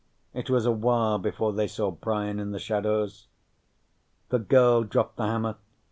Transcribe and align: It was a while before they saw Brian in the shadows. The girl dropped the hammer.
It 0.33 0.49
was 0.49 0.65
a 0.65 0.71
while 0.71 1.19
before 1.19 1.53
they 1.53 1.67
saw 1.67 1.91
Brian 1.91 2.39
in 2.39 2.49
the 2.49 2.57
shadows. 2.59 3.27
The 4.29 4.39
girl 4.39 4.81
dropped 4.83 5.17
the 5.17 5.27
hammer. 5.27 5.57